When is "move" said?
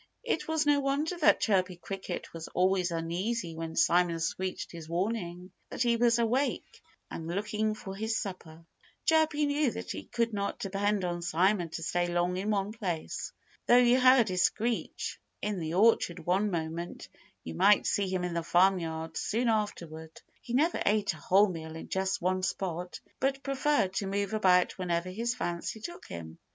24.07-24.33